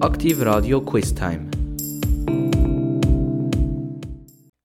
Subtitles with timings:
[0.00, 1.50] Aktiv Radio Quiz Time.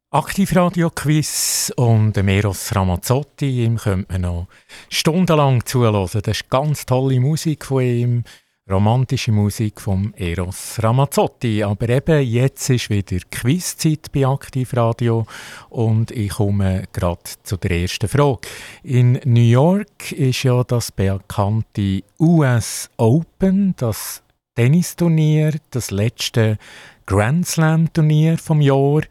[0.10, 4.48] Aktivradio Quiz und Meros Ramazzotti, ihm könnte man noch
[4.88, 6.08] stundenlang zuhören.
[6.14, 8.24] Das ist ganz tolle Musik von ihm,
[8.72, 11.64] romantische Musik von Eros Ramazzotti.
[11.64, 15.26] Aber eben, jetzt ist wieder Quizzeit bei Aktivradio
[15.70, 18.48] und ich komme gerade zu der ersten Frage.
[18.84, 24.24] In New York ist ja das bekannte US Open, das
[24.56, 26.58] Tennisturnier, das letzte
[27.06, 29.02] Grand Slam Turnier vom Jahr.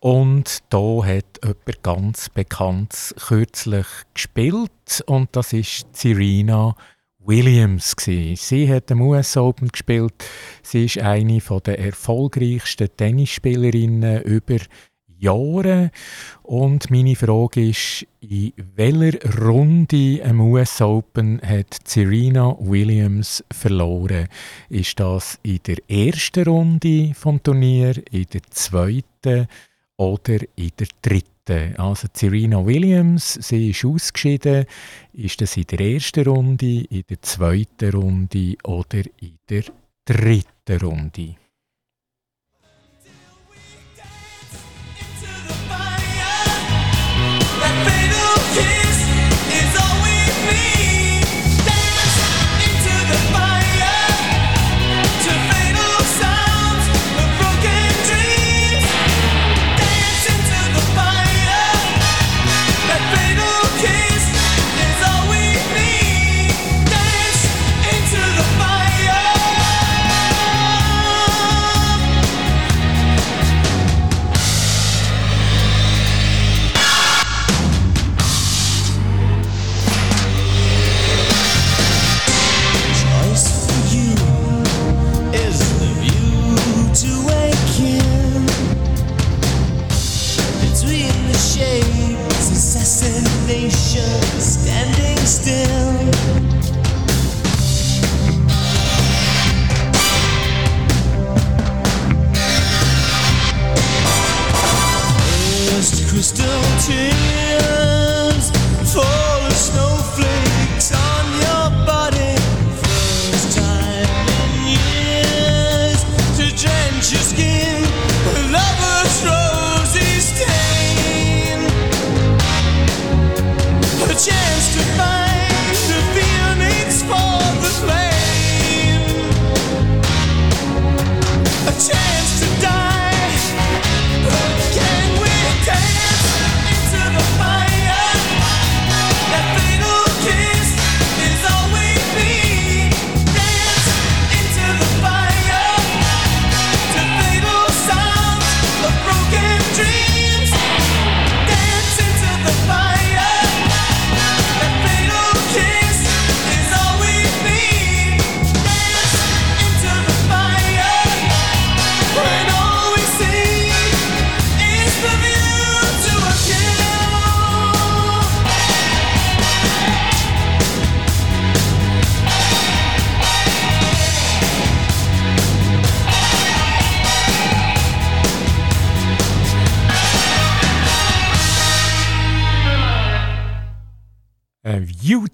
[0.00, 6.76] Und da hat jemand ganz Bekanntes kürzlich gespielt und das ist Serena
[7.20, 7.94] Williams.
[7.98, 10.12] Sie hat im US Open gespielt.
[10.62, 14.58] Sie ist eine der erfolgreichsten Tennisspielerinnen über
[15.22, 15.90] Jahre.
[16.42, 24.28] Und meine Frage ist, in welcher Runde im US Open hat Serena Williams verloren?
[24.68, 29.46] Ist das in der ersten Runde vom Turnier, in der zweiten
[29.96, 31.76] oder in der dritten.
[31.76, 34.66] Also Serena Williams, sie ist ausgeschieden.
[35.12, 39.64] Ist das in der ersten Runde, in der zweiten Runde oder in der
[40.04, 41.41] dritten Runde?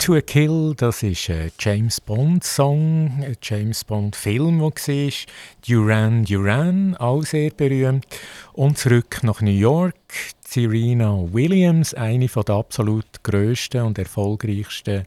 [0.08, 5.26] To a Kill, das ist ein James Bond Song, ein James Bond Film, der war.
[5.69, 8.06] Duran Duran, auch sehr berühmt.
[8.54, 9.94] Und zurück nach New York.
[10.41, 15.04] Serena Williams, eine der absolut grössten und erfolgreichsten,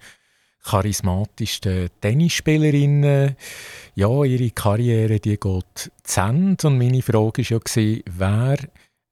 [0.63, 3.35] charismatischsten Tennisspielerinnen.
[3.95, 6.63] Ja, ihre Karriere die geht zu.
[6.63, 8.57] Und meine Frage war ja, wer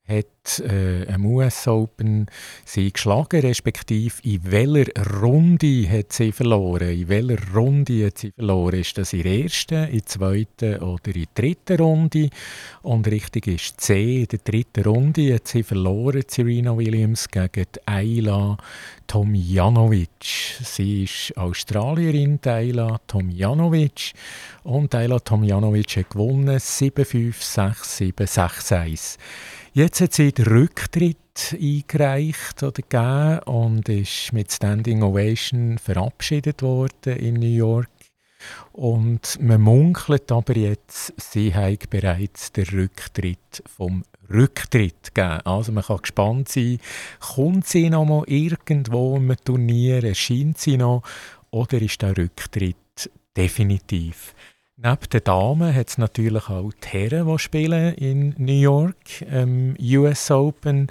[0.09, 2.25] hat äh, am US Open
[2.65, 6.89] sie geschlagen, respektive in welcher Runde hat sie verloren?
[6.89, 8.79] In welcher Runde hat sie verloren?
[8.79, 12.29] Ist das in der ersten, in der zweiten oder in der dritten Runde?
[12.81, 18.57] Und richtig ist C, in der dritten Runde hat sie verloren, Serena Williams, gegen Ayla
[19.05, 20.57] Tomjanovic.
[20.63, 24.13] Sie ist Australierin, Ayla Tomjanovic.
[24.63, 29.17] Und Ayla Tomjanovic hat gewonnen, 7-5, 6-7, 6-1.
[29.73, 31.17] Jetzt hat sie den Rücktritt
[31.53, 37.89] eingereicht oder gegeben und ist mit Standing Ovation verabschiedet worden in New York.
[38.71, 45.41] Und man munkelt aber jetzt, sie hat bereits den Rücktritt vom Rücktritt gegeben.
[45.45, 46.79] Also man kann gespannt sein,
[47.19, 51.03] kommt sie noch mal irgendwo im Turnier, erscheint sie noch
[51.51, 54.33] oder ist der Rücktritt definitiv?
[54.81, 59.75] Neben den Damen hat es natürlich auch die Herren, die spielen in New York, ähm,
[59.77, 60.87] US Open.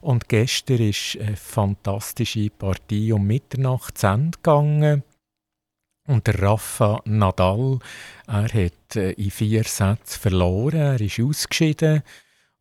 [0.00, 5.02] Und gestern ist eine fantastische Partie um Mitternacht zu Ende gegangen.
[6.06, 7.80] Und der Rafa Nadal,
[8.28, 12.04] er hat äh, in vier Sätzen verloren, er ist ausgeschieden.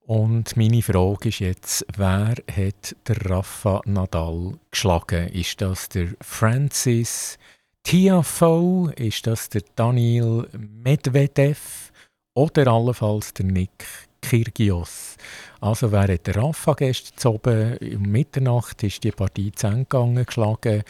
[0.08, 5.28] Und meine Frage ist jetzt, wer hat der Rafa Nadal geschlagen?
[5.28, 7.38] Ist das der Francis
[7.84, 8.94] Tiafoe?
[8.94, 11.92] Ist das der Daniel Medvedev?
[12.34, 13.86] Oder allenfalls der Nick
[14.22, 15.18] Kyrgios?
[15.60, 20.84] Also hat der Rafa gestern oben um Mitternacht ist die Partie zu Ende gegangen, geschlagen.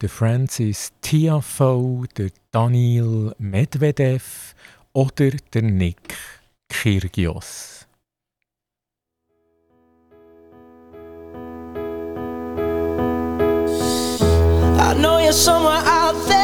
[0.00, 4.54] Der Francis Tiafoe, der Daniel Medvedev
[4.92, 6.16] oder der Nick
[6.68, 7.86] Kyrgios?
[14.80, 16.37] I know you're somewhere out there,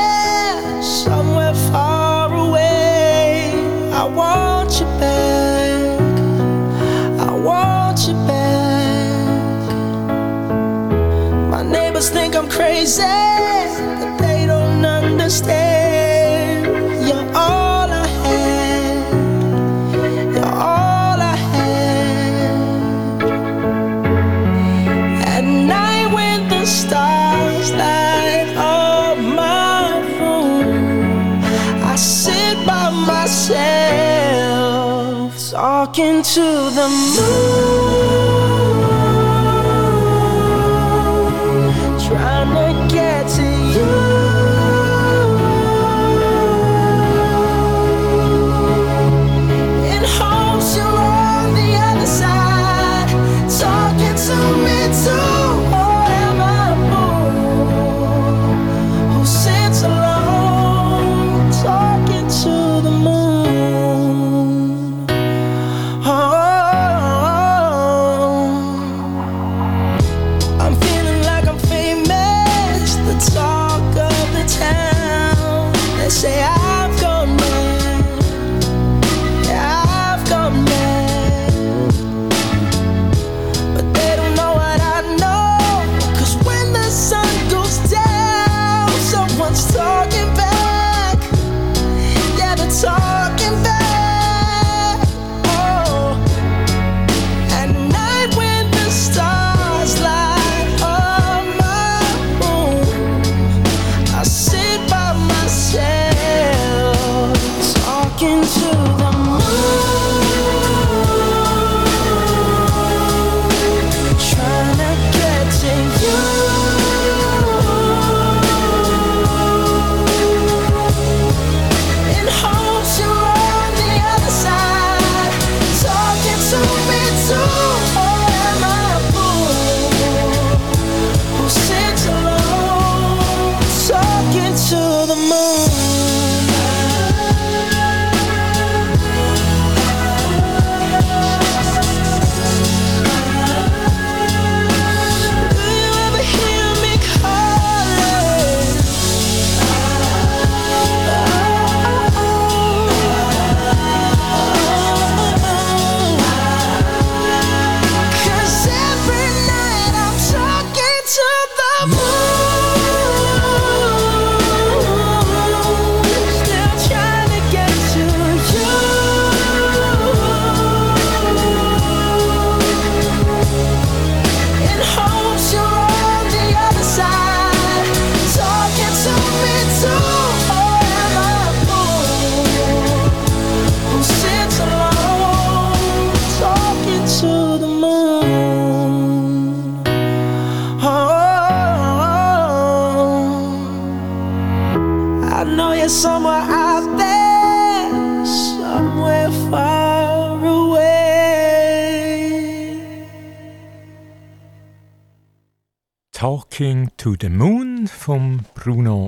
[1.05, 3.53] somewhere far away.
[3.93, 6.01] I want you back.
[7.29, 9.69] I want you back.
[11.51, 13.03] My neighbors think I'm crazy,
[36.25, 36.41] to
[36.71, 37.54] the moon,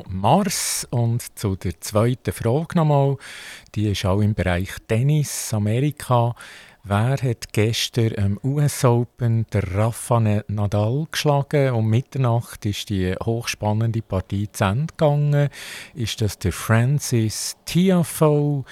[0.09, 0.87] Mars.
[0.91, 3.17] Und zu der zweiten Frage nochmal,
[3.75, 6.35] die ist auch im Bereich Tennis, Amerika.
[6.89, 11.73] Wer hat gestern am US Open der Rafa Nadal geschlagen?
[11.73, 15.49] Um Mitternacht ist die hochspannende Partie zu Ende gegangen.
[15.95, 18.65] Ist das der Francis Tiafoe,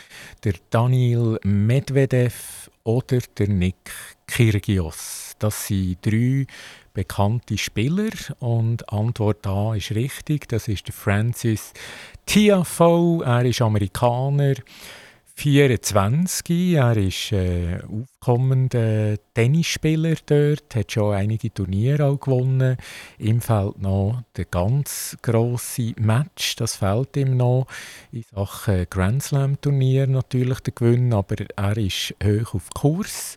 [0.45, 3.91] der Daniel Medvedev oder der Nick
[4.29, 5.35] Kyrgios?
[5.41, 6.47] Das sind drei
[6.95, 10.49] bekannte Spieler und Antwort A ist richtig.
[10.49, 11.73] Das ist der Francis
[12.25, 13.25] Tiafoe.
[13.25, 14.55] Er ist Amerikaner.
[15.37, 16.75] 24.
[16.75, 22.77] Er ist äh, aufkommender Tennisspieler dort, hat schon einige Turniere auch gewonnen.
[23.19, 27.67] Ihm fehlt noch der ganz grosse Match, das fehlt ihm noch
[28.13, 33.37] in Sachen Grand Slam Turnier natürlich der Gewinn, aber er ist hoch auf Kurs.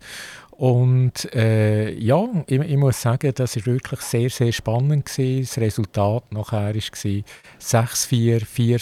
[0.58, 5.06] Und äh, ja, ich, ich, muss sagen, das war wirklich sehr, sehr spannend.
[5.06, 5.42] Gewesen.
[5.42, 7.24] Das Resultat nachher war 6-4,
[7.62, 8.80] 4-6,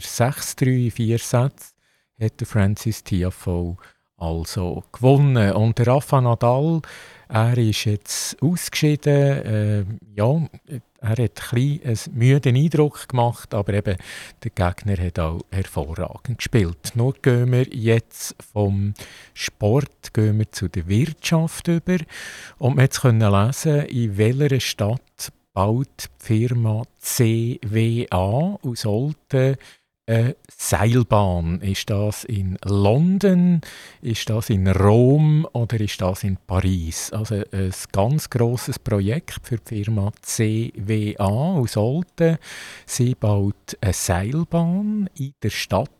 [0.00, 1.74] 6-4, 6-3, 4 Sätze
[2.20, 3.76] hat Francis Tiafoe
[4.16, 5.52] also gewonnen.
[5.52, 6.80] Und der Rafa Nadal,
[7.28, 9.44] er ist jetzt ausgeschieden.
[9.44, 9.84] Äh,
[10.16, 10.48] ja,
[11.00, 13.96] er hat ein einen müden Eindruck gemacht, aber eben
[14.42, 16.92] der Gegner hat auch hervorragend gespielt.
[16.94, 18.94] Nur gehen wir jetzt vom
[19.34, 21.98] Sport gehen wir zu der Wirtschaft über.
[22.58, 29.56] Und wir können lesen, in welcher Stadt baut die Firma CWA aus Olten
[30.08, 31.60] eine Seilbahn.
[31.60, 33.60] Ist das in London,
[34.00, 37.12] ist das in Rom oder ist das in Paris?
[37.12, 42.38] Also ein ganz großes Projekt für die Firma CWA aus Olten.
[42.86, 45.90] Sie baut eine Seilbahn in der Stadt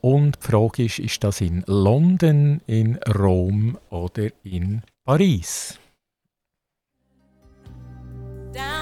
[0.00, 5.78] und die Frage ist, ist das in London, in Rom oder in Paris?
[8.52, 8.79] Down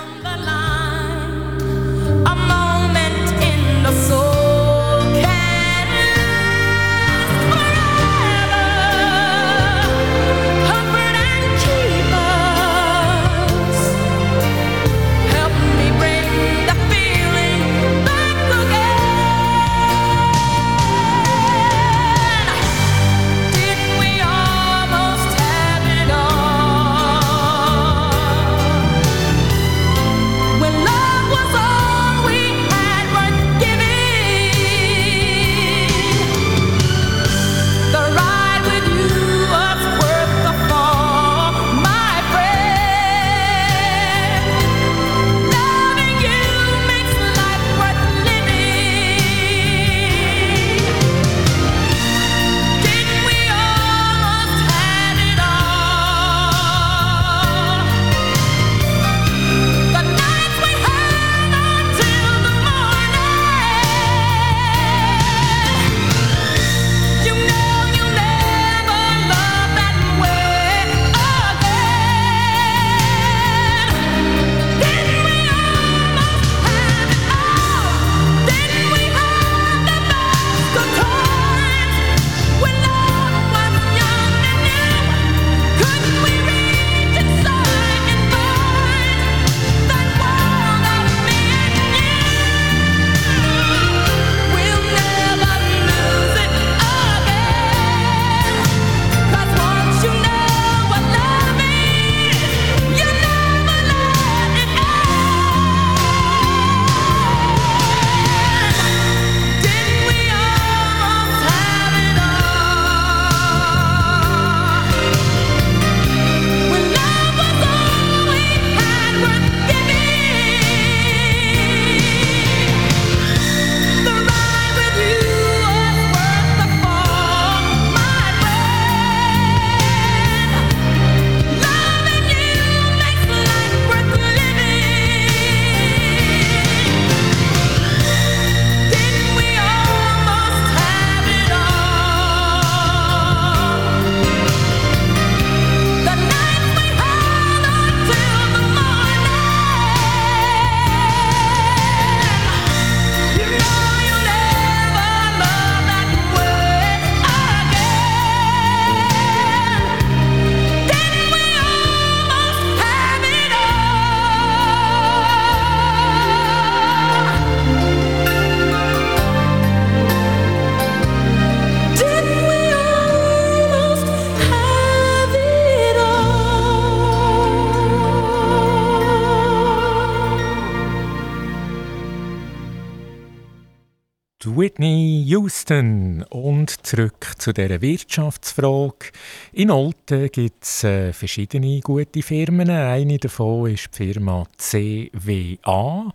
[185.69, 189.11] Houston und zurück zu der Wirtschaftsfrage.
[189.53, 192.71] In Olten gibt es äh, verschiedene gute Firmen.
[192.71, 196.11] Eine davon ist die Firma CWA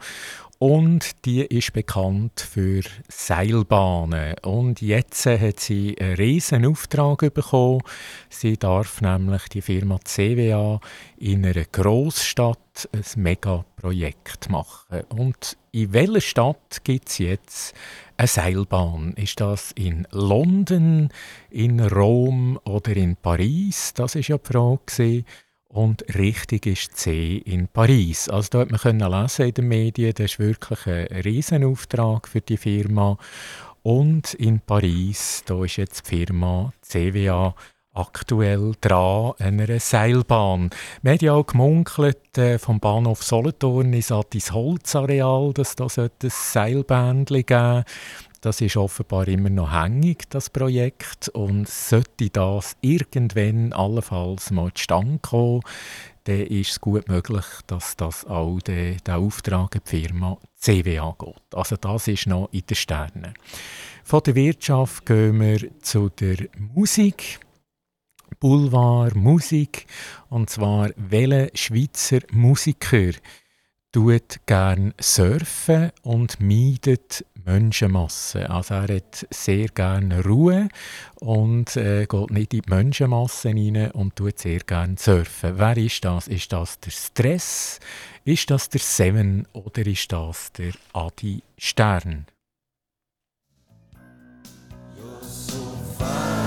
[0.57, 4.33] und die ist bekannt für Seilbahnen.
[4.41, 7.81] Und jetzt äh, hat sie einen riesen Auftrag bekommen.
[8.29, 10.79] Sie darf nämlich die Firma CWA
[11.17, 15.01] in einer Großstadt ein Megaprojekt machen.
[15.09, 17.75] Und in welcher Stadt gibt es jetzt
[18.17, 19.13] eine Seilbahn?
[19.13, 21.09] Ist das in London,
[21.49, 23.93] in Rom oder in Paris?
[23.93, 25.23] Das ist ja die Frage.
[25.67, 28.29] Und richtig ist C in Paris.
[28.29, 32.41] Also da hat man können lesen in den Medien, das ist wirklich ein Riesenauftrag für
[32.41, 33.17] die Firma.
[33.81, 37.55] Und in Paris, da ist jetzt die Firma CWA
[37.93, 40.69] aktuell dran einer Seilbahn.
[41.01, 47.45] Wir haben ja auch gemunkelt, äh, vom Bahnhof Solothurn ins Holzareal, dass da ein Seilbändchen
[47.45, 47.83] geben
[48.43, 51.29] das ist offenbar immer noch hängig, das Projekt.
[51.29, 55.61] Und sollte das irgendwann allenfalls mal zustande kommen,
[56.25, 61.55] dann ist es gut möglich, dass das auch der, der Auftrag der Firma CWA geht.
[61.55, 63.33] Also das ist noch in den Sternen.
[64.03, 67.39] Von der Wirtschaft gehen wir zu der Musik.
[68.43, 69.85] Boulevard Musik.
[70.27, 73.11] Und zwar, welcher Schweizer Musiker
[73.93, 78.47] tut gern surfen und meidet Menschenmassen.
[78.47, 80.67] Also er hat sehr gerne Ruhe
[81.21, 85.53] und äh, geht nicht in die Menschenmassen rein und tut sehr gerne surfen.
[85.57, 86.27] Wer ist das?
[86.27, 87.79] Ist das der Stress?
[88.25, 92.25] Ist das der Seven oder ist das der Adi Stern?
[94.97, 96.42] You're so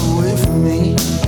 [0.00, 1.19] Ja,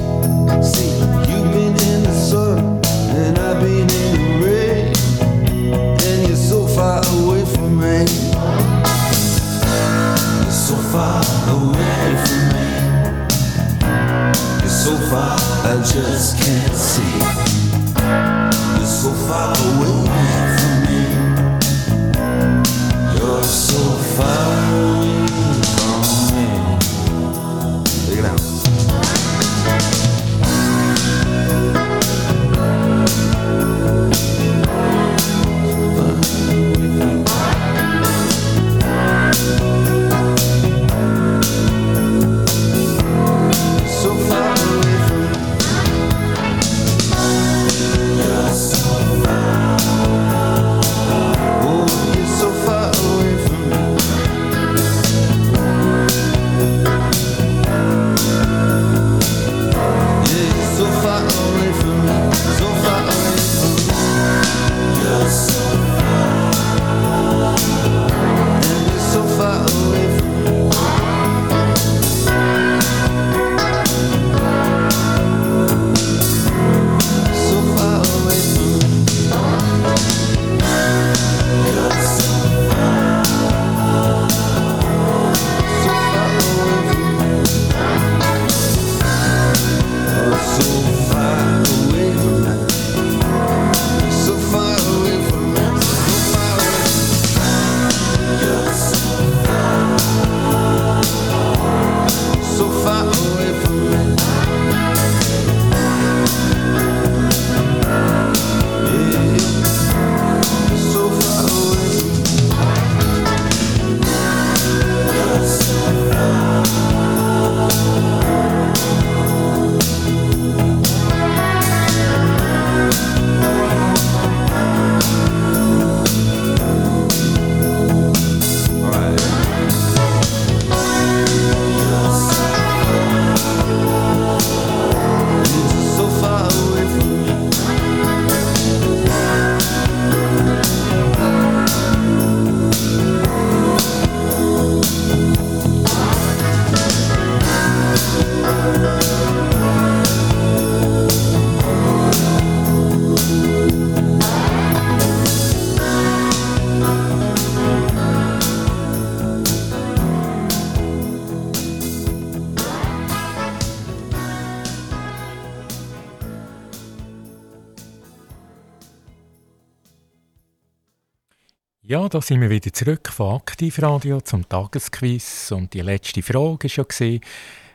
[172.12, 175.50] da sind wir wieder zurück von Aktivradio zum Tagesquiz.
[175.50, 177.18] Und die letzte Frage war ja,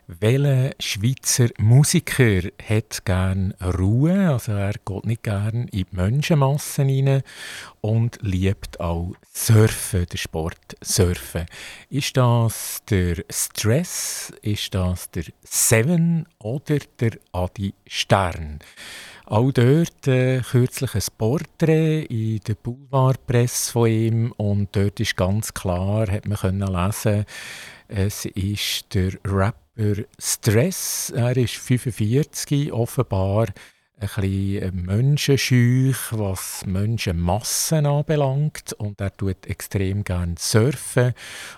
[0.06, 7.24] Welcher Schweizer Musiker hat gern Ruhe, also er geht nicht gern in die Menschenmassen hinein
[7.82, 11.46] und liebt auch Surfen, der Sport Surfen.
[11.90, 18.60] Ist das der Stress, ist das der Seven oder der Adi Stern?
[19.30, 25.54] Auch dort äh, kürzlich ein Porträt in der Boulevardpresse von ihm und dort ist ganz
[25.54, 27.26] klar, hat man können lesen,
[27.90, 31.12] es ist der Rapper Stress.
[31.14, 33.48] Er ist 45, offenbar
[34.00, 38.74] ein bisschen menschenscheu, was Menschenmassen anbelangt.
[38.74, 41.14] Und er tut extrem gerne surfen.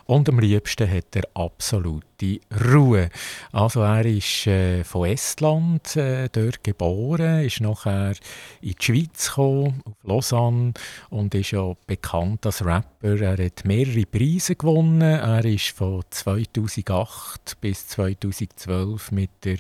[0.06, 2.40] Und am liebsten hat er absolute
[2.74, 3.10] Ruhe.
[3.52, 8.14] Also er ist äh, von Estland äh, dort geboren, ist nachher
[8.62, 10.74] in die Schweiz gekommen, auf Lausanne
[11.10, 13.20] und ist ja bekannt als Rapper.
[13.20, 15.02] Er hat mehrere Preise gewonnen.
[15.02, 19.58] Er ist von 2008 bis 2012 mit der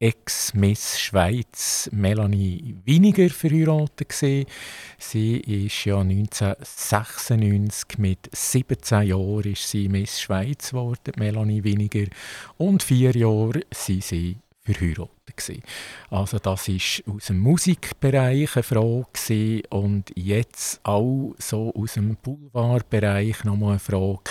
[0.00, 4.10] Ex-Miss Schweiz Melanie Winiger verheiratet.
[4.10, 4.46] Gewesen.
[4.96, 12.06] Sie ist ja 1996 mit 17 Jahren ist sie Miss Schweiz geworden, Melanie Winiger.
[12.58, 15.36] Und vier Jahre sind sie verheiratet.
[15.36, 15.62] Gewesen.
[16.10, 19.62] Also das ist aus dem Musikbereich eine Frage gewesen.
[19.70, 24.30] und jetzt auch so aus dem Boulevardbereich nochmal eine Frage.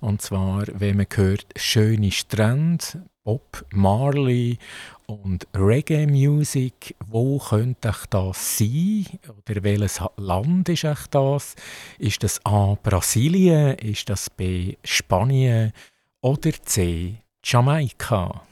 [0.00, 4.56] Und zwar, wenn man hört, schöne Strände, Bob Marley
[5.04, 9.04] und Reggae Music, wo könnte das sein?
[9.28, 11.54] Oder welches Land ist das?
[11.98, 12.74] Ist das A.
[12.82, 13.76] Brasilien?
[13.80, 14.76] Ist das B.
[14.82, 15.74] Spanien?
[16.22, 17.16] Oder C.
[17.44, 18.47] Jamaika?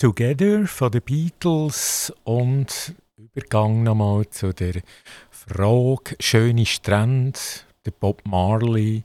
[0.00, 4.80] Together von den Beatles und Übergang nochmal zu der
[5.28, 7.36] Frage Schöne Strände,
[7.84, 9.02] der Bob Marley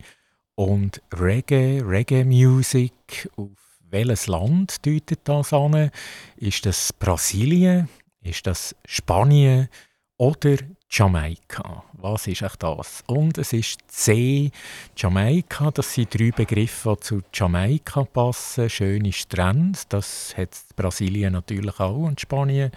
[0.54, 3.28] und Reggae, Reggae Music.
[3.38, 3.50] Auf
[3.90, 5.90] welches Land deutet das an?
[6.38, 7.90] Ist das Brasilien?
[8.22, 9.70] Ist das Spanien
[10.18, 10.58] oder
[10.92, 11.86] Jamaika?
[12.04, 13.02] Was ist auch das?
[13.08, 14.52] Und es ist C,
[14.98, 15.72] Jamaika.
[15.72, 18.70] Das sind drei Begriffe, die zu Jamaika passen.
[18.70, 22.72] Schöne Strände, das hat Brasilien natürlich auch und Spanien.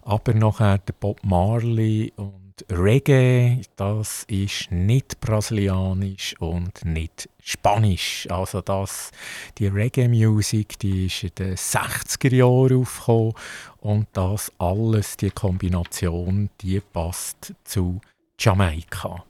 [0.00, 8.26] Aber nachher der Bob Marley und Reggae, das ist nicht brasilianisch und nicht spanisch.
[8.30, 9.10] Also das,
[9.58, 13.34] die Reggae-Musik, die ist in den 60er Jahren aufgekommen
[13.80, 18.00] und das alles, die Kombination, die passt zu
[18.38, 19.24] Jamaika.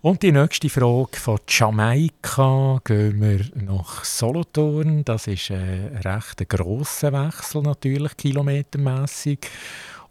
[0.00, 5.04] Und die nächste Frage von Jamaika gehen wir nach Solothurn.
[5.04, 9.40] Das ist ein recht grosser Wechsel natürlich, kilometermässig.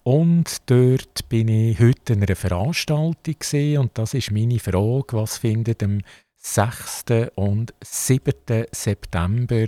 [0.04, 5.38] Und dort bin ich heute in einer Veranstaltung gesehen und das ist meine Frage, was
[5.38, 6.00] findet am
[6.36, 7.06] 6.
[7.36, 8.34] und 7.
[8.72, 9.66] September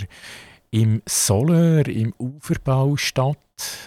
[0.71, 3.37] im Soler, im Uferbau statt.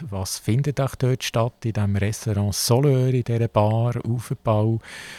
[0.09, 4.79] Was findet auch dort statt, in dem Restaurant Soler, in dieser Bar, Uferbau?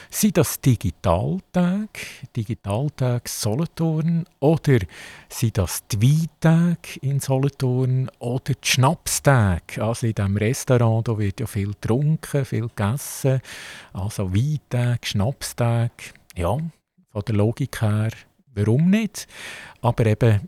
[0.09, 1.89] Sind das Digitaltag,
[2.35, 4.79] Digitaltag Solothurn, oder
[5.29, 9.77] sind das die Weintag in Solothurn oder die Schnapstag?
[9.77, 13.41] Also in diesem Restaurant da wird ja viel getrunken, viel gegessen.
[13.93, 15.91] Also Weintag, Schnapstag,
[16.35, 16.57] ja,
[17.11, 18.09] von der Logik her,
[18.55, 19.27] warum nicht?
[19.81, 20.47] Aber eben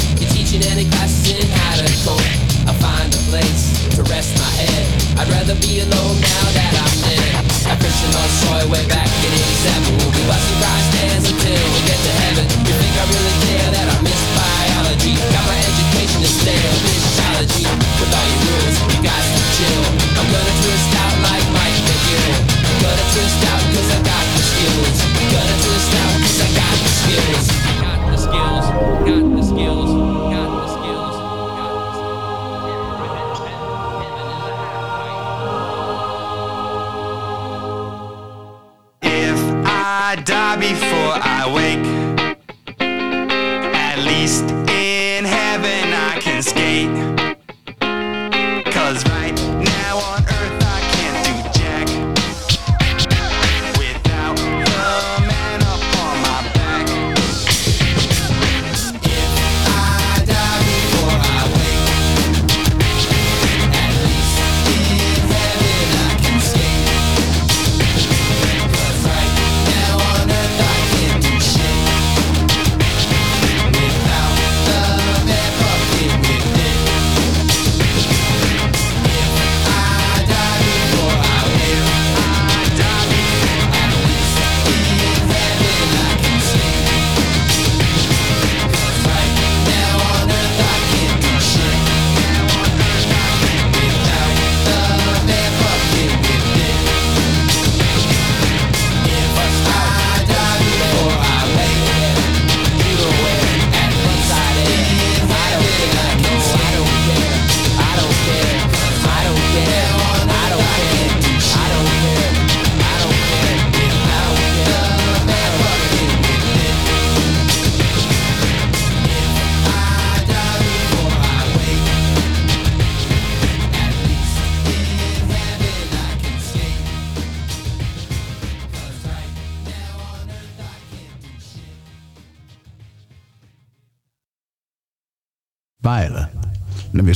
[0.41, 2.17] Teaching any classes in how to cope.
[2.65, 4.83] I find a place to rest my head.
[5.21, 7.45] I'd rather be alone now that I'm dead.
[7.69, 10.01] I Christian lost soy way back in 87.
[10.01, 12.45] We'll be busting Christ hands until we get to heaven.
[12.57, 15.13] You think I really care that I miss biology?
[15.29, 17.65] Got my education in stale physiology.
[18.01, 19.83] With all your rules, you guys to chill.
[20.17, 22.33] I'm gonna twist out like Mike McGill.
[22.81, 24.97] Gonna twist out cause I got the skills.
[25.05, 27.70] I'm Gonna twist out cause I got the skills.
[28.11, 28.65] The skills,
[29.07, 29.89] got the skills,
[30.33, 31.15] got the skills.
[31.57, 31.93] Got the
[33.39, 33.71] skills.
[39.01, 41.90] If I die before I wake.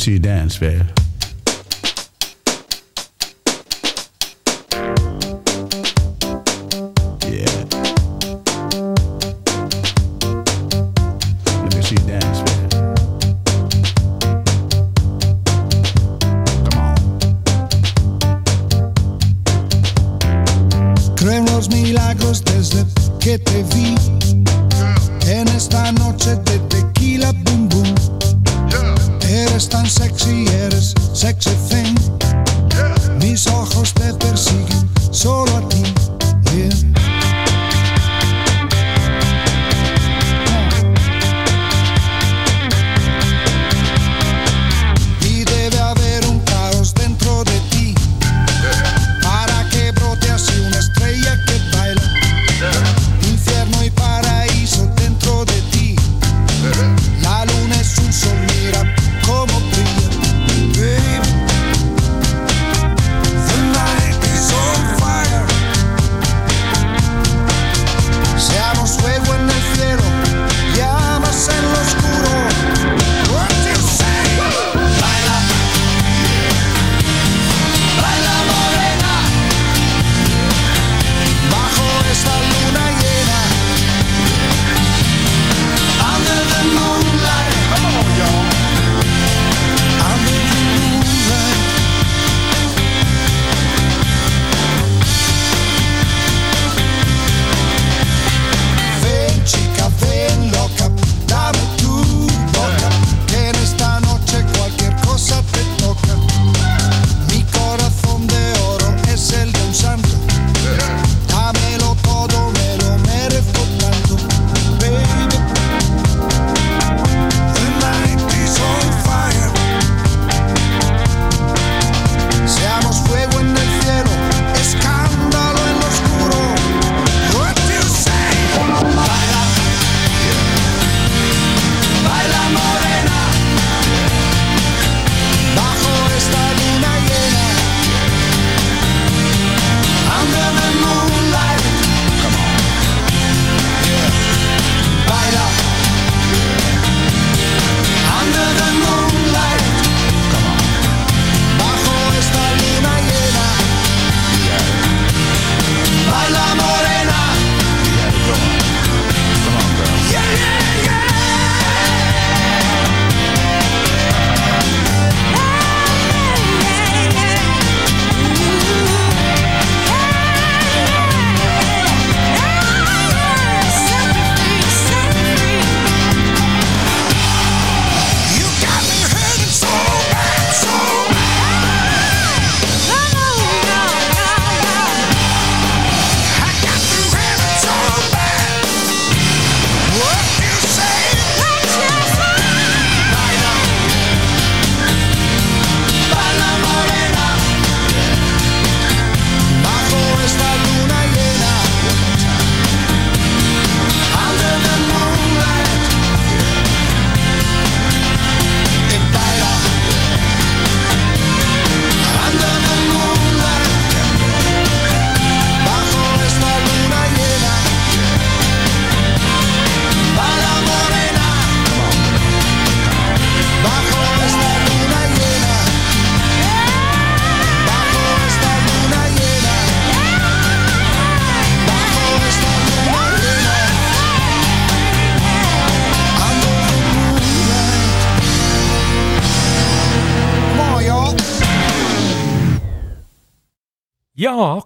[0.06, 1.05] see you dance, man.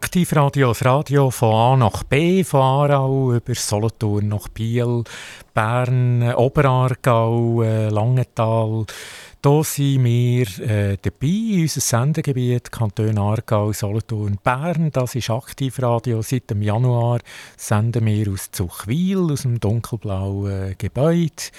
[0.09, 5.03] Aktivradio, das Radio von A nach B, von Aarau über Solothurn nach Biel,
[5.53, 8.87] Bern, Oberaargau, äh, Langenthal.
[9.45, 14.89] Hier sind wir äh, dabei, unser Sendegebiet, Kanton Aargau, Solothurn, Bern.
[14.91, 16.23] Das ist Aktivradio.
[16.23, 17.19] Seit dem Januar
[17.55, 21.51] senden wir aus Zuchwil, aus dem dunkelblauen äh, Gebäude.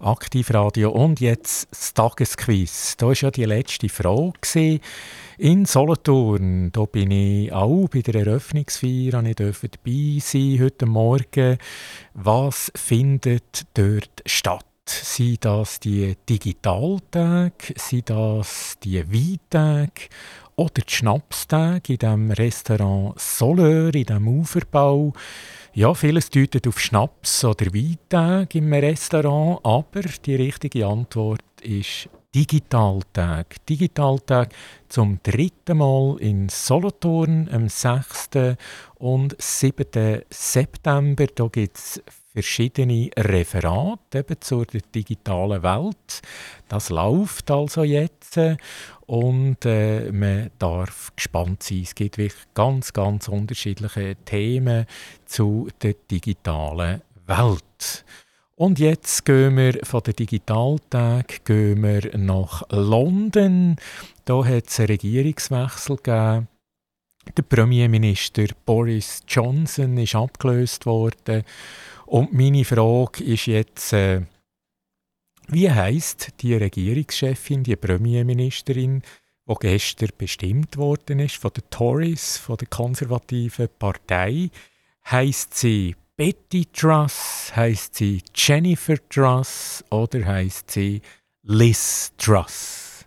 [0.00, 2.98] Aktivradio und jetzt das Tagesquiz.
[2.98, 4.32] Da war ja die letzte Frage.
[4.42, 4.80] Gewesen.
[5.36, 11.58] In Solothurn, da bin ich auch bei der Eröffnungsfeier, ich durfte dabei sein heute Morgen.
[12.12, 14.64] Was findet dort statt?
[14.86, 17.74] Sind das die Digitaltage?
[17.76, 20.08] Sind das die Weintage?
[20.54, 25.14] Oder die Schnapstage in dem Restaurant Soleur, in dem Uferbau?
[25.72, 33.64] Ja, vieles deutet auf Schnaps- oder Weintage im Restaurant, aber die richtige Antwort ist Digitaltag.
[33.68, 34.52] Digitaltag
[34.88, 38.56] zum dritten Mal in Solothurn am 6.
[38.96, 40.22] und 7.
[40.30, 41.26] September.
[41.32, 46.22] Da gibt es verschiedene Referate eben zur digitalen Welt.
[46.66, 48.40] Das läuft also jetzt
[49.06, 51.82] und äh, man darf gespannt sein.
[51.84, 54.86] Es gibt wirklich ganz, ganz unterschiedliche Themen
[55.24, 58.04] zu der digitalen Welt.
[58.56, 63.74] Und jetzt gehen wir von der Digitaltag gehen wir nach London.
[64.24, 66.48] Da hat es einen Regierungswechsel gegeben.
[67.36, 71.42] Der Premierminister Boris Johnson ist abgelöst worden.
[72.06, 74.22] Und meine Frage ist jetzt, äh,
[75.48, 79.02] wie heißt die Regierungschefin, die Premierministerin,
[79.48, 84.50] die gestern bestimmt worden ist von den Tories, von der konservativen Partei?
[85.10, 91.02] Heißt sie Betty Truss, heißt sie Jennifer Truss oder heißt sie
[91.42, 93.04] Liz Truss?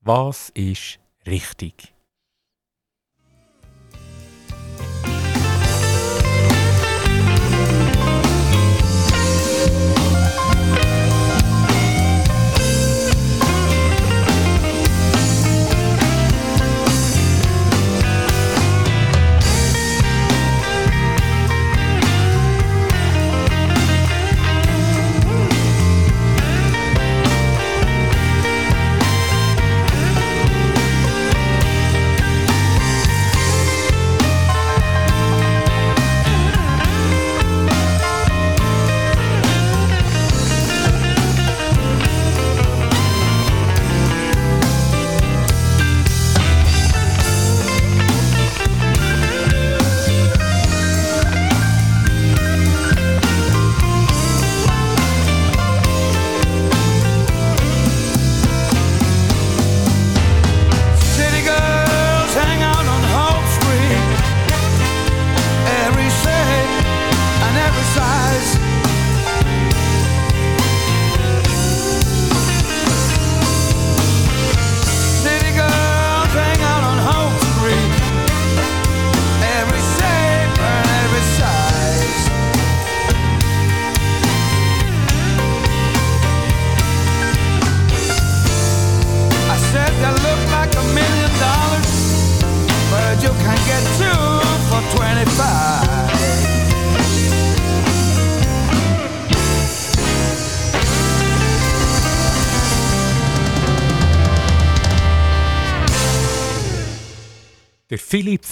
[0.00, 1.93] Was ist richtig?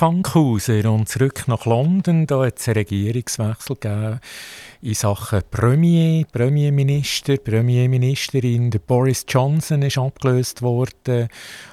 [0.03, 2.27] Fankhauser und zurück nach London.
[2.27, 4.19] Da hat es einen Regierungswechsel gegeben
[4.81, 8.69] in Sachen Premier, Premierminister, Premierministerin.
[8.85, 11.29] Boris Johnson ist abgelöst worden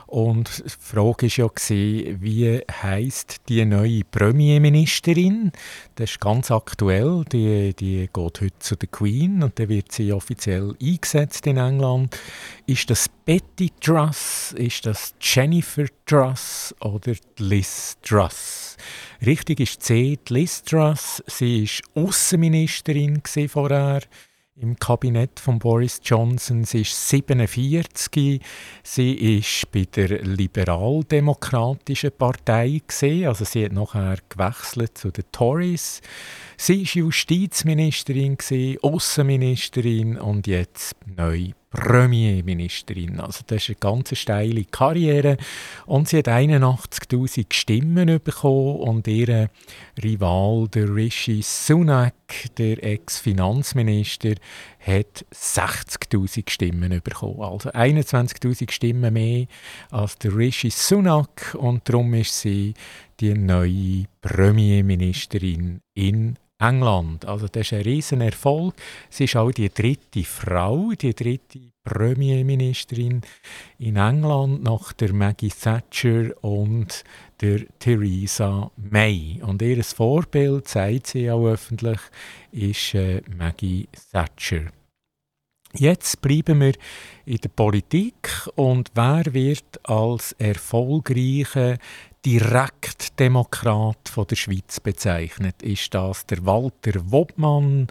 [0.10, 5.52] und die Frage war ja, wie heisst die neue Premierministerin?
[5.96, 7.24] Das ist ganz aktuell.
[7.32, 12.18] Die, die geht heute zu der Queen und dann wird sie offiziell eingesetzt in England.
[12.66, 14.56] Ist das Betty Truss?
[14.58, 18.78] Ist das Jennifer Truss oder Liz Truss?
[19.24, 21.22] Richtig ist C, Liz Truss.
[21.28, 24.02] Sie war Außenministerin vorher
[24.62, 26.64] im Kabinett von Boris Johnson.
[26.64, 28.42] Sie ist 47.
[28.84, 36.02] Sie ist bei der liberaldemokratischen Partei gesehen, also sie hat nachher gewechselt zu den Tories.
[36.58, 38.38] Sie ist Justizministerin,
[38.82, 43.20] Außenministerin und jetzt neu Premierministerin.
[43.20, 45.38] Also das ist eine ganz steile Karriere
[45.86, 49.50] und sie hat 81'000 Stimmen bekommen und ihr
[50.02, 52.14] Rival, der Rishi Sunak,
[52.58, 54.34] der Ex-Finanzminister,
[54.80, 57.42] hat 60'000 Stimmen bekommen.
[57.42, 59.46] Also 21'000 Stimmen mehr
[59.92, 62.74] als der Rishi Sunak und darum ist sie
[63.20, 67.26] die neue Premierministerin in England.
[67.26, 68.76] Also das ist ein riesen Erfolg.
[69.10, 73.22] Sie ist auch die dritte Frau, die dritte Premierministerin
[73.80, 77.04] in England nach der Maggie Thatcher und
[77.42, 79.42] der Theresa May.
[79.42, 82.00] Und ihr Vorbild, sagt sie auch öffentlich,
[82.52, 84.72] ist äh, Maggie Thatcher.
[85.74, 86.74] Jetzt bleiben wir
[87.26, 91.78] in der Politik und wer wird als erfolgreicher
[92.26, 95.62] Direktdemokrat von der Schweiz bezeichnet?
[95.64, 97.88] Ist das der Walter Wobmann,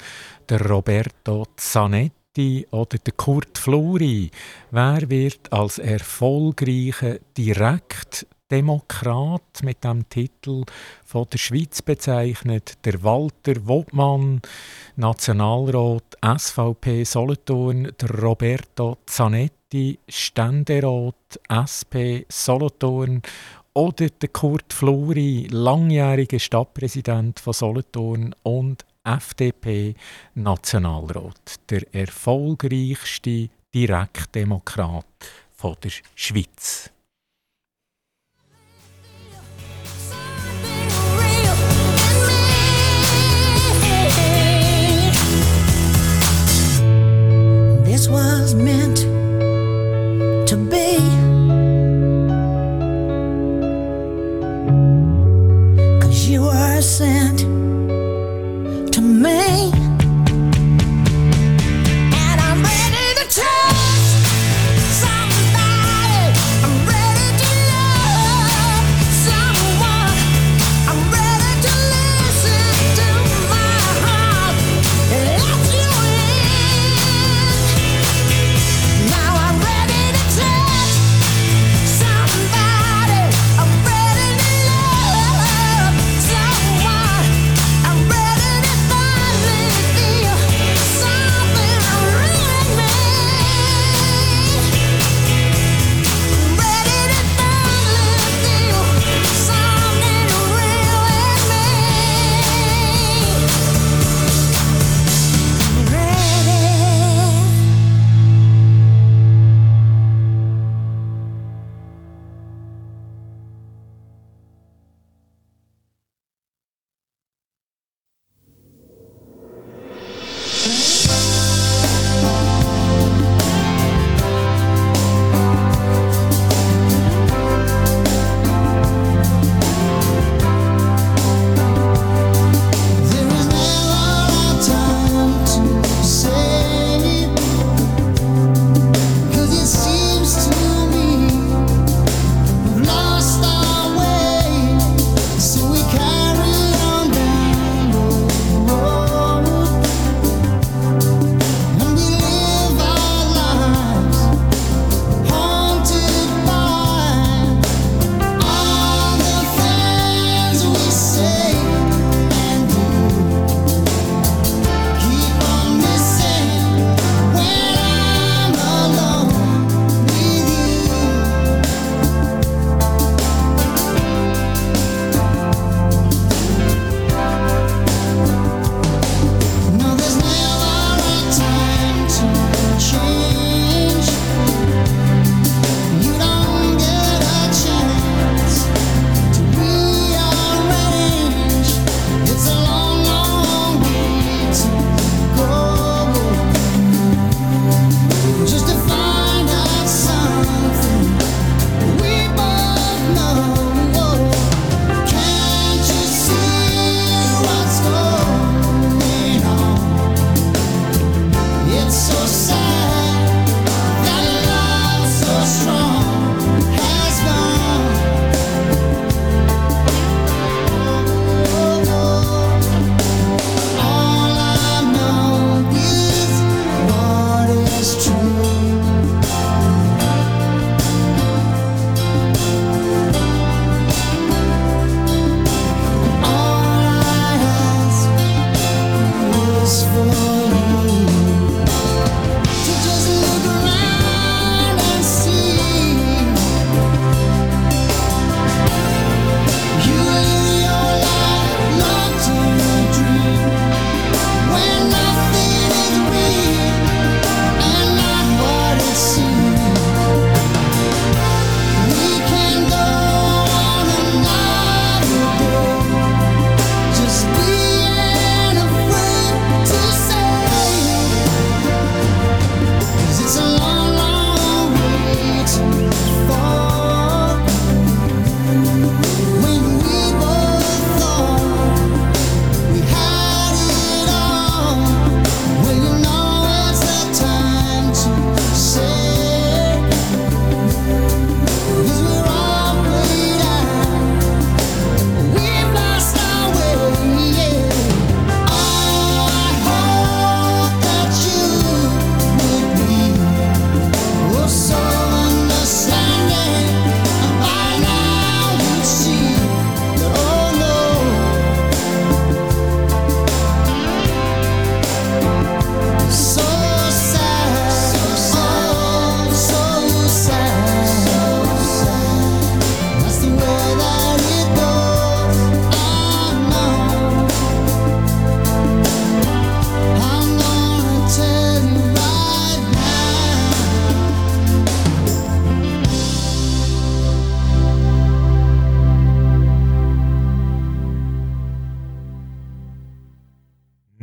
[0.48, 4.30] der Roberto Zanetti oder der Kurt Fluri?
[4.70, 10.64] Wer wird als erfolgreicher Direktdemokrat Demokrat mit dem Titel
[11.04, 14.40] von der Schweiz bezeichnet, der Walter Wobmann,
[14.96, 23.20] Nationalrat SVP Solothurn, der Roberto Zanetti, Ständerat SP Solothurn
[23.78, 35.04] oder der Kurt Fluri, langjähriger Stadtpräsident von Solothurn und FDP-Nationalrat, der erfolgreichste Direktdemokrat
[35.54, 36.90] von der Schweiz.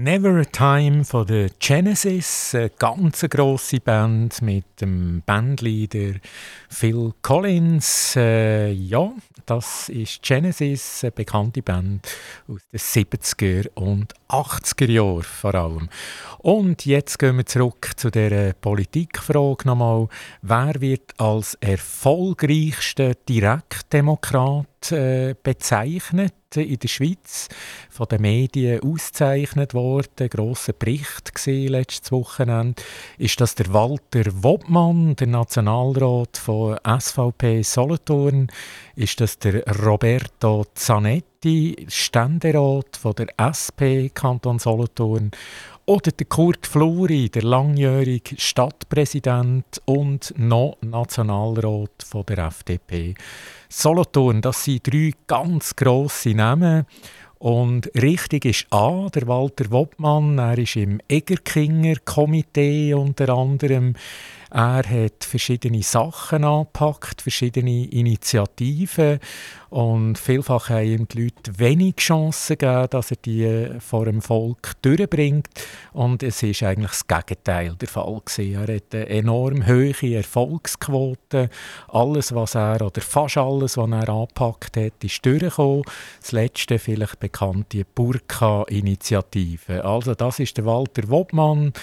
[0.06, 6.20] Never a Time von der Genesis, eine ganz grosse Band mit dem Bandleader
[6.70, 8.16] Phil Collins.
[8.16, 9.12] Äh, ja,
[9.48, 12.08] das ist Genesis, eine bekannte Band
[12.48, 15.90] aus den 70er und 80er Jahren vor allem.
[16.38, 20.08] Und jetzt gehen wir zurück zu der Politikfrage nochmal.
[20.44, 26.34] Wer wird als erfolgreichster Direktdemokrat äh, bezeichnet?
[26.56, 27.50] in der Schweiz
[27.90, 30.30] von den Medien ausgezeichnet worden.
[30.30, 32.82] Grosser Bericht letztes Wochenende.
[33.18, 38.50] Ist das der Walter Wobmann, der Nationalrat von SVP Solothurn?
[38.96, 45.32] Ist das der Roberto Zanetti, Ständerat von der SP Kanton Solothurn?
[45.88, 53.14] Oder der Kurt Fluri, der langjährige Stadtpräsident und noch Nationalrat von der FDP.
[53.70, 56.88] Solothurn, das sind drei ganz grosse Namen.
[57.38, 63.94] Und richtig ist A, der Walter Wobmann, er ist im Egerkinger Komitee unter anderem
[64.56, 69.20] er hat verschiedene Sachen angepackt, verschiedene Initiativen
[69.70, 74.72] und vielfach haben ihm die Leute wenig Chancen gegeben, dass er die vor dem Volk
[74.82, 75.50] durchbringt.
[75.92, 78.54] Und es ist eigentlich das Gegenteil der Fall gewesen.
[78.54, 81.50] Er hat eine enorm hohe Erfolgsquote.
[81.90, 85.84] Alles, was er, oder fast alles, was er angepackt hat, ist durchgekommen.
[86.22, 89.84] Das letzte vielleicht bekannte Burka-Initiative.
[89.84, 91.74] Also das ist der Walter Wobmann,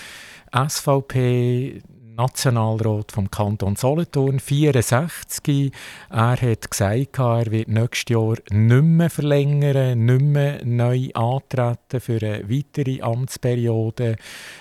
[0.55, 1.83] SVP,
[2.17, 5.73] Nationalrat vom Kanton Solothurn, 64.
[6.11, 12.21] Er hat gesagt, er wird nächstes Jahr nicht mehr verlängern, nicht mehr neu antreten für
[12.23, 14.17] eine weitere Amtsperiode.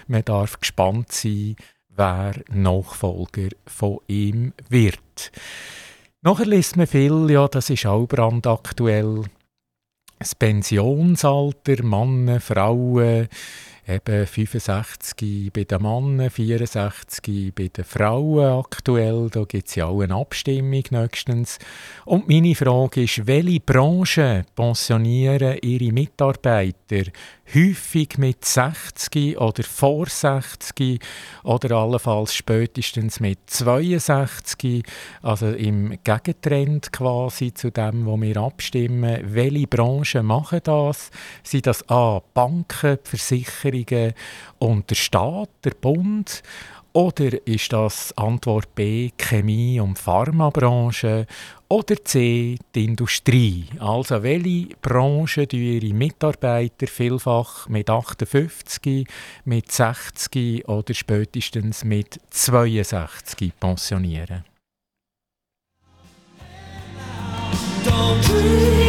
[0.08, 1.56] Man darf gespannt sein,
[1.90, 5.32] wer Nachfolger von ihm wird.
[6.22, 9.24] Nachher liest man viel, ja, das ist auch brandaktuell.
[10.20, 13.28] Das Pensionsalter, Männer, Frauen,
[13.88, 19.30] eben 65 bei den Männern, 64 bei den Frauen aktuell.
[19.32, 21.58] Da gibt es ja auch eine Abstimmung nächstens.
[22.06, 27.12] Und meine Frage ist, welche Branchen pensionieren ihre Mitarbeiter
[27.54, 31.02] häufig mit 60 oder vor 60
[31.44, 34.84] oder allenfalls spätestens mit 62,
[35.22, 39.20] also im Gegentrend quasi zu dem, wo wir abstimmen.
[39.24, 41.12] Welche Branchen machen das?
[41.44, 42.22] Sind das A.
[42.34, 43.71] Banken, Versicherungen
[44.60, 46.44] und der Staat, der Bund?
[46.94, 51.26] Oder ist das Antwort B Chemie- und Pharmabranche?
[51.70, 53.66] Oder C die Industrie?
[53.80, 59.08] Also welche Branchen ihre Mitarbeiter vielfach mit 58,
[59.46, 64.44] mit 60 oder spätestens mit 62 pensionieren?
[67.86, 68.81] Don't dream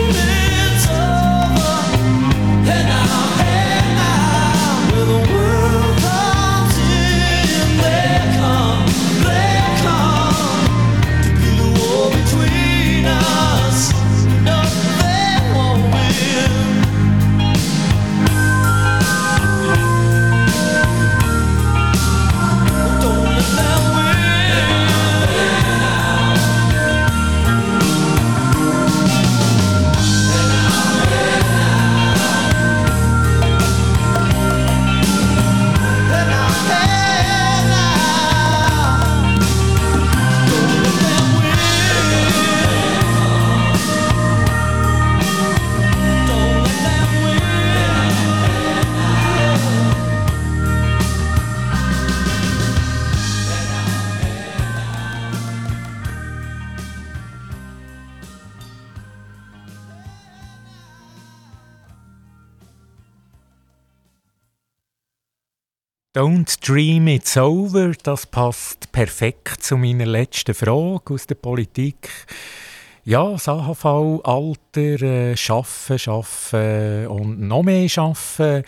[66.64, 72.08] Dream It's Over, das passt perfekt zu meiner letzten Frage aus der Politik.
[73.04, 78.64] Ja, das AHV-Alter, äh, arbeiten, arbeiten und noch mehr arbeiten.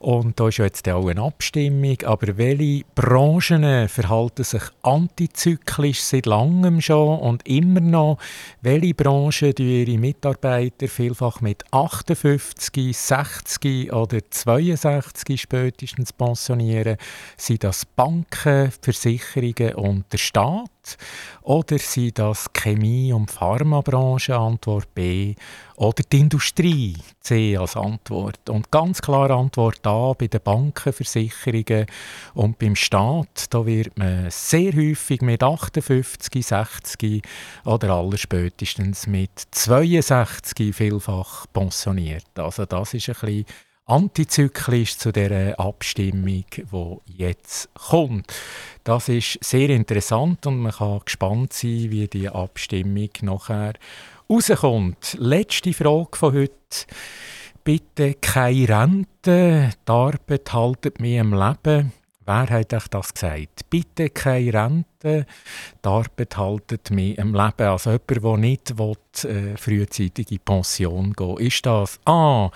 [0.00, 1.96] Und da ist ja jetzt auch eine Abstimmung.
[2.04, 8.18] Aber welche Branchen verhalten sich antizyklisch seit langem schon und immer noch?
[8.60, 16.96] Welche Branchen die ihre Mitarbeiter vielfach mit 58, 60 oder 62 spätestens pensionieren?
[17.36, 20.75] Sind das Banken, Versicherungen und der Staat?
[21.42, 24.36] Oder sind das Chemie- und Pharmabranche?
[24.36, 25.34] Antwort B.
[25.76, 26.96] Oder die Industrie?
[27.20, 28.48] C als Antwort.
[28.48, 31.86] Und ganz klar Antwort A bei den Banken, Versicherungen
[32.34, 33.52] und beim Staat.
[33.52, 37.22] Da wird man sehr häufig mit 58, 60
[37.64, 42.26] oder allerspätestens mit 62 vielfach pensioniert.
[42.36, 43.46] Also das ist ein bisschen
[43.86, 48.32] antizyklisch zu der Abstimmung, die jetzt kommt.
[48.84, 53.74] Das ist sehr interessant und man kann gespannt sein, wie die Abstimmung nachher
[54.28, 55.16] rauskommt.
[55.18, 56.52] Letzte Frage von heute.
[57.62, 61.92] Bitte keine Rente, die Arbeit haltet mich am Leben.
[62.28, 63.70] Wer hat euch das gesagt?
[63.70, 65.26] Bitte keine Rente,
[65.84, 67.68] die Arbeit haltet mich am Leben.
[67.68, 68.96] Also jemand, der nicht will,
[69.30, 72.50] äh, frühzeitig in Pension gehen Ist das A.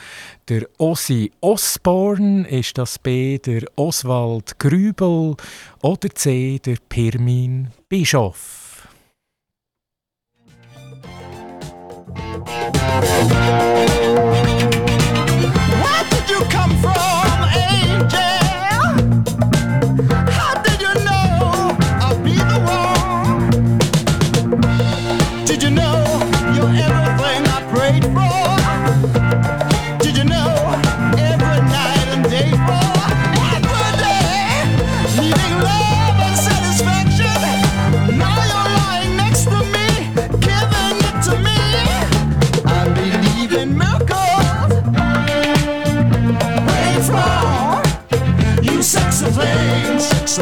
[0.48, 2.46] der Ossi Osborn?
[2.46, 3.38] Ist das B.
[3.38, 5.36] der Oswald Grübel?
[5.82, 6.58] Oder C.
[6.58, 8.88] der Pirmin Bischof?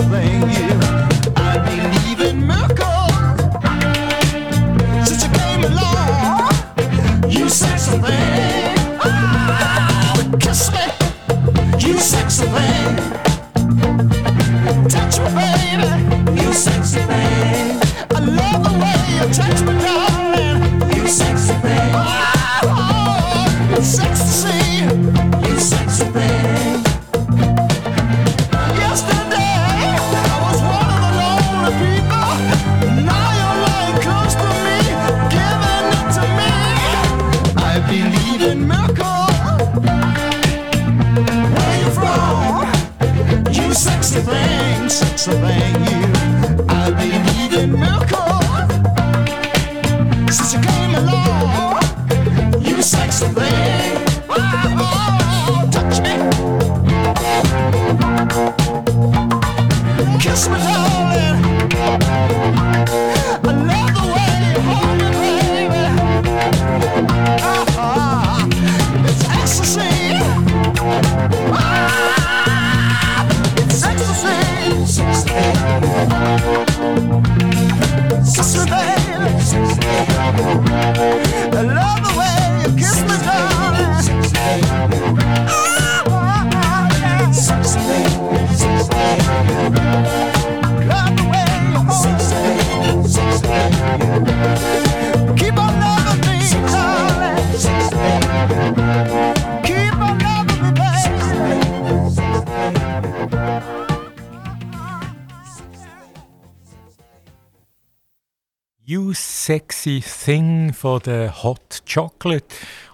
[0.02, 0.67] Thing,
[109.78, 112.46] Sexy Thing von der Hot Chocolate.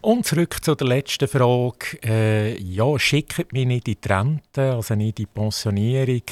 [0.02, 1.98] Und zurück zu der letzten Frage.
[2.04, 6.22] Äh, ja, schickt mich nicht in die Rente, also nicht in die Pensionierung.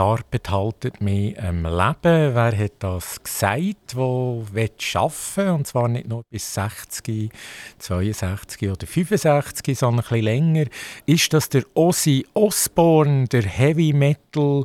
[0.00, 2.34] Die haltet mich am Leben.
[2.34, 7.30] Wer hat das gesagt, wo arbeiten Und zwar nicht nur bis 60,
[7.78, 10.64] 62 oder 65, sondern ein bisschen länger.
[11.04, 14.64] Ist das der Ozzy Osbourne, der Heavy Metal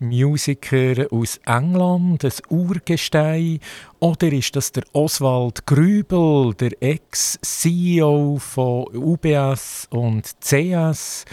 [0.00, 3.60] Musiker aus England, das Urgestein?
[4.00, 11.24] Oder ist das der Oswald Grübel, der Ex-CEO von UBS und CS?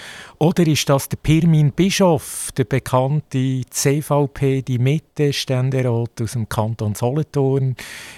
[0.41, 7.75] Oder ist das der Pirmin Bischof, der bekannte CVP, die Mitte-Ständerat aus dem Kanton Solothurn?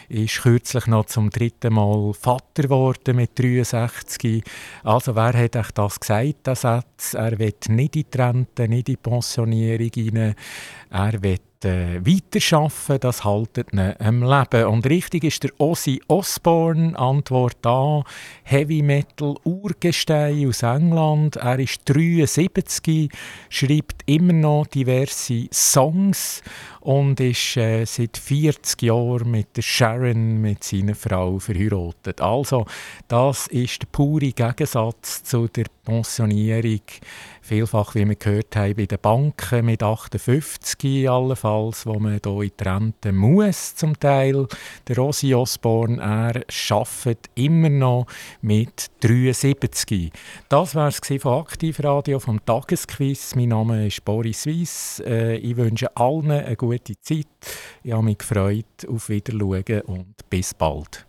[0.08, 4.42] Ist kürzlich noch zum dritten Mal Vater geworden mit 63.
[4.86, 7.14] Also wer hat euch das gesagt, der Satz?
[7.14, 10.36] Er wird nicht in die Rente, nicht in die Pensionierung rein.
[10.92, 14.68] Er wird äh, weiterarbeiten, das haltet ihn am Leben.
[14.68, 18.04] Und richtig ist der Ozzy Osbourne, Antwort A,
[18.44, 21.38] Heavy Metal Urgestein aus England.
[21.38, 23.10] Er ist 73,
[23.50, 26.42] schreibt immer noch diverse Songs
[26.82, 32.20] und ist äh, seit 40 Jahren mit der Sharon, mit seiner Frau, verheiratet.
[32.20, 32.66] Also,
[33.08, 36.82] das ist der pure Gegensatz zu der Pensionierung
[37.44, 42.52] vielfach, wie wir gehört haben, bei den Banken mit 58 allenfalls, wo man hier in
[42.58, 44.48] die Rente muss zum Teil.
[44.88, 48.08] Der Rosi Osborne, er arbeitet immer noch
[48.42, 50.12] mit 73.
[50.50, 53.36] Das war es von Aktivradio, vom Tagesquiz.
[53.36, 55.04] Mein Name ist Boris Weiss.
[55.06, 57.28] Äh, ich wünsche allen eine gute Zeit.
[57.84, 58.66] Ich habe mich gefreut.
[58.88, 61.06] Auf Wiedersehen und bis bald.